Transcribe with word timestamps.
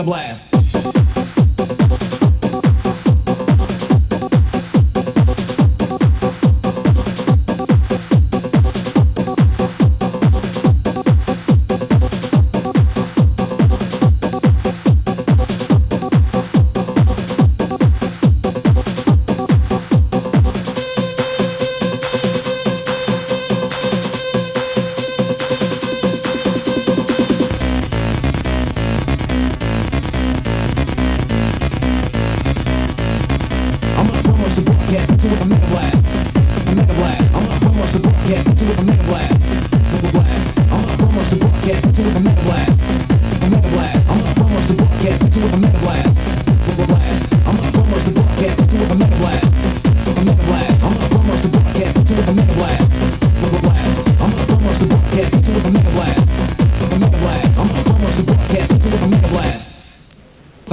A 0.00 0.02
blast. 0.02 0.49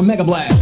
Mega 0.07 0.23
blast. 0.23 0.56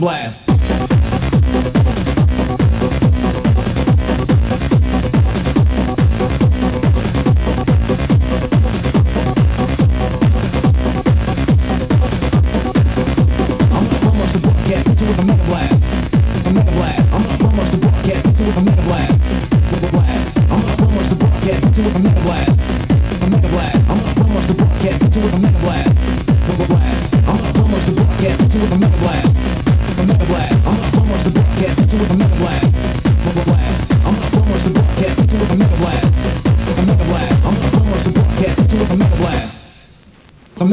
Blast. 0.00 0.37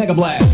Mega 0.06 0.14
blast. 0.14 0.45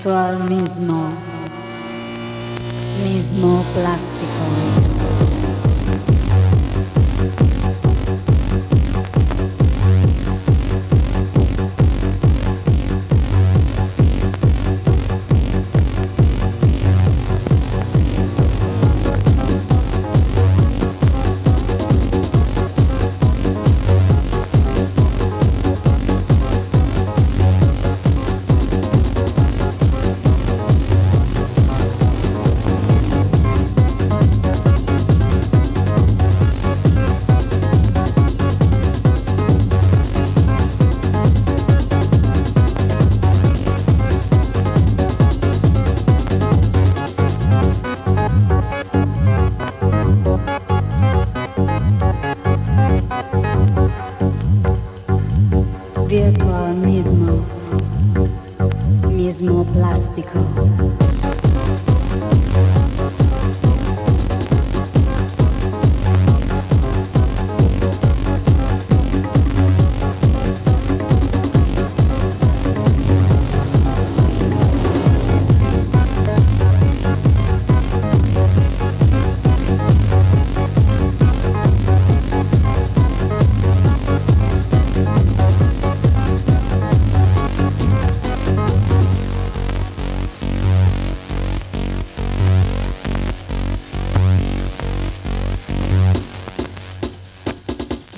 directo 0.00 0.16
al 0.16 0.48
mismo, 0.48 1.10
mismo 3.04 3.62
placer. 3.74 4.09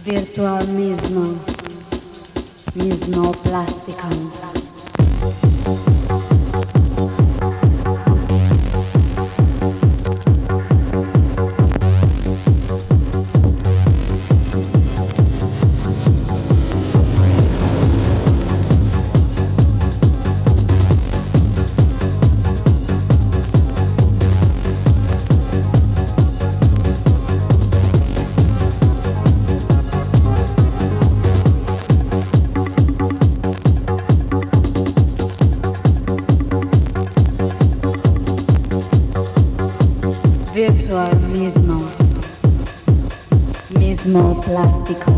virtual 0.05 0.67
mismo, 0.69 1.35
mismo 2.75 3.33
plástico. 3.43 4.52
sensual 40.93 41.17
mismo, 41.33 41.89
mismo 43.79 44.41
plástico. 44.43 45.12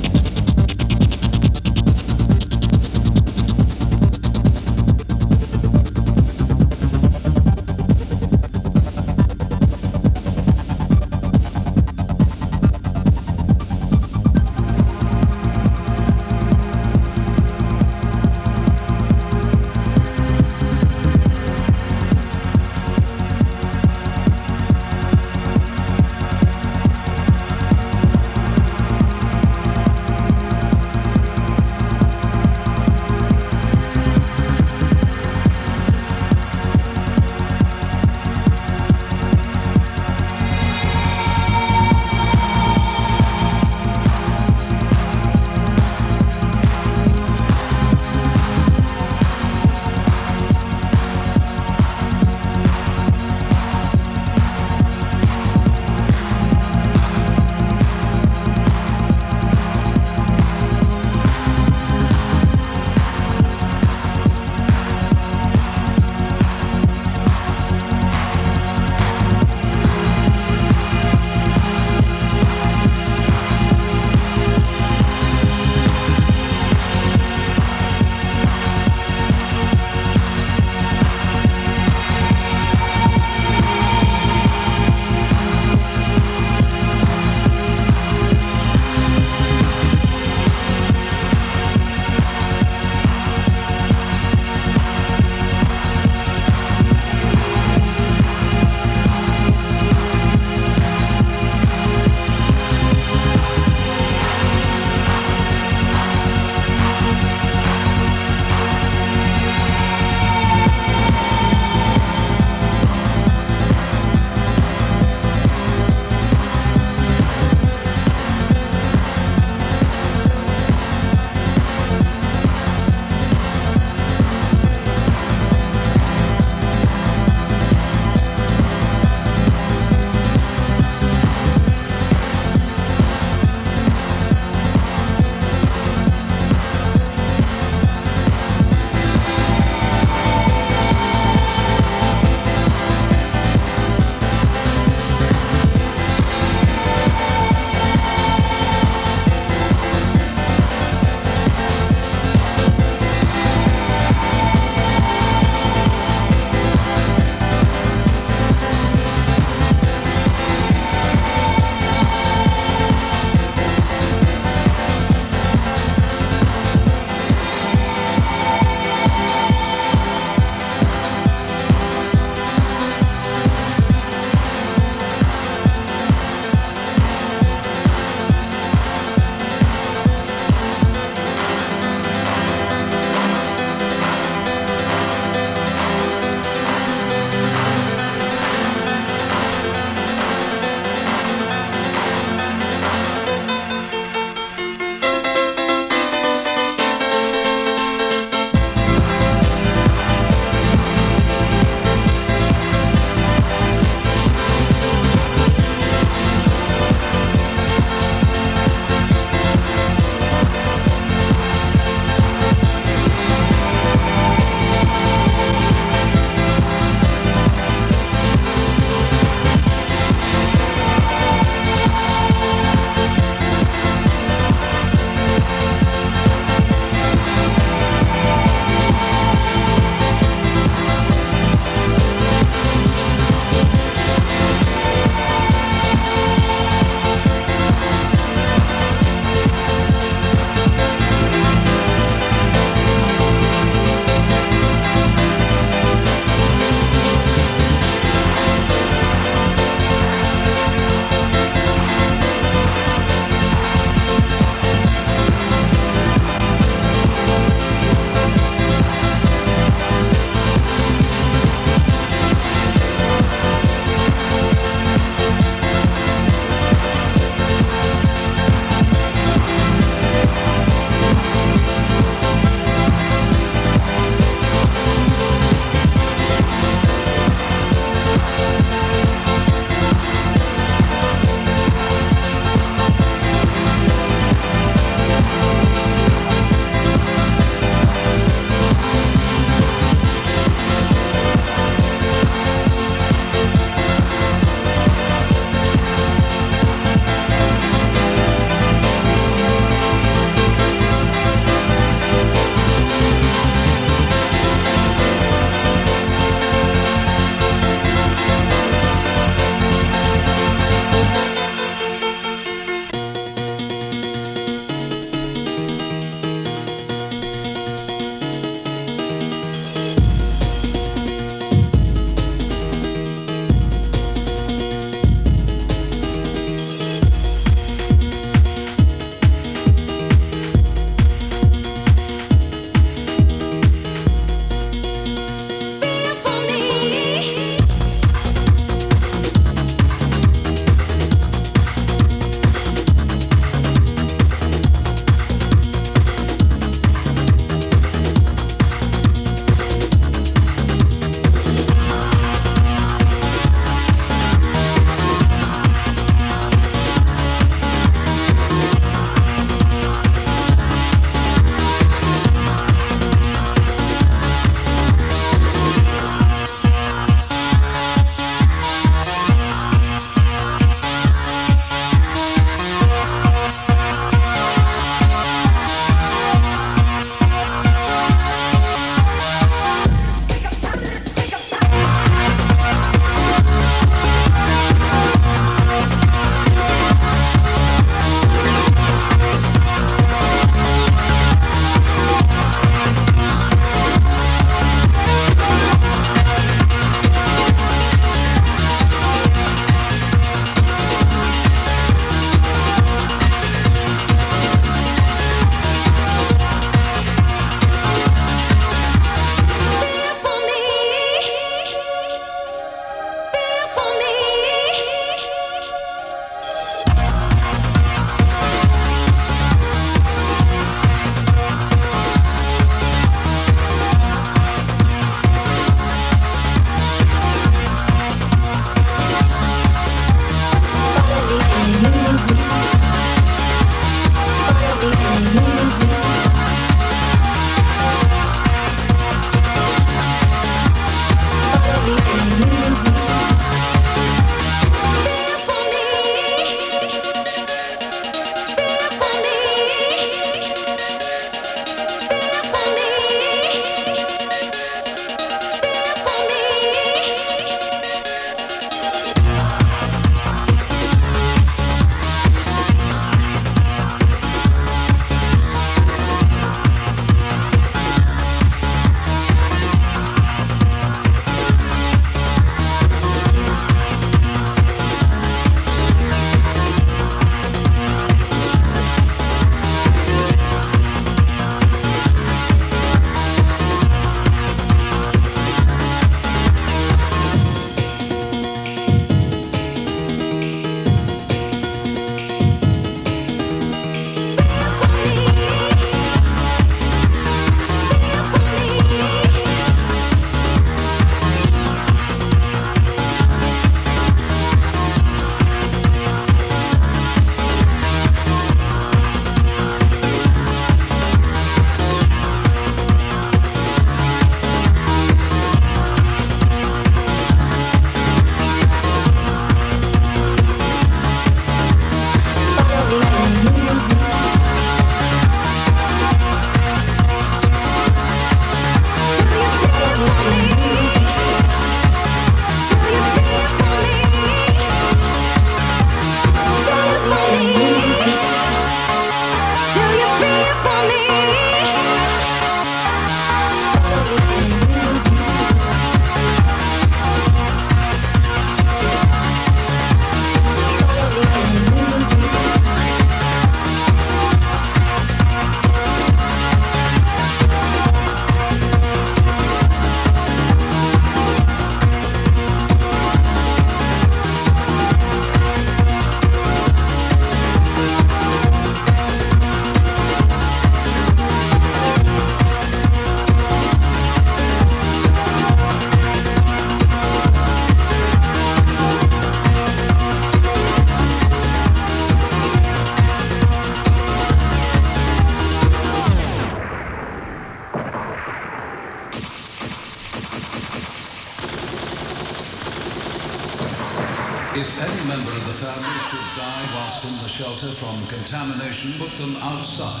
member 595.32 595.50
of 595.50 595.60
the 595.60 595.66
family 595.66 595.98
should 596.10 596.36
die 596.36 596.68
whilst 596.74 597.04
in 597.04 597.12
the 597.22 597.28
shelter 597.28 597.68
from 597.68 598.06
contamination, 598.06 598.92
put 598.98 599.10
them 599.18 599.36
outside. 599.36 600.00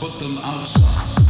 Put 0.00 0.18
them 0.18 0.38
outside. 0.38 1.21